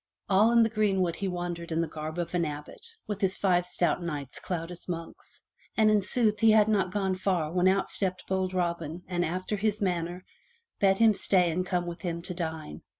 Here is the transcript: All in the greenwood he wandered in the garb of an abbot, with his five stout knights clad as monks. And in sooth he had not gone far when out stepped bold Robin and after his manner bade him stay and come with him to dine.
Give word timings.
All 0.27 0.51
in 0.51 0.63
the 0.63 0.69
greenwood 0.69 1.17
he 1.17 1.27
wandered 1.27 1.71
in 1.71 1.79
the 1.79 1.87
garb 1.87 2.17
of 2.17 2.33
an 2.33 2.43
abbot, 2.43 2.87
with 3.05 3.21
his 3.21 3.37
five 3.37 3.67
stout 3.67 4.01
knights 4.01 4.39
clad 4.39 4.71
as 4.71 4.89
monks. 4.89 5.43
And 5.77 5.91
in 5.91 6.01
sooth 6.01 6.39
he 6.39 6.49
had 6.49 6.67
not 6.67 6.91
gone 6.91 7.13
far 7.13 7.51
when 7.51 7.67
out 7.67 7.87
stepped 7.87 8.25
bold 8.27 8.51
Robin 8.51 9.03
and 9.07 9.23
after 9.23 9.57
his 9.57 9.79
manner 9.79 10.25
bade 10.79 10.97
him 10.97 11.13
stay 11.13 11.51
and 11.51 11.63
come 11.63 11.85
with 11.85 12.01
him 12.01 12.23
to 12.23 12.33
dine. 12.33 12.81